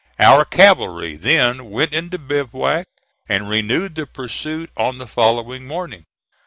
[0.17, 2.87] Our cavalry then went into bivouac,
[3.29, 6.05] and renewed the pursuit on the following morning.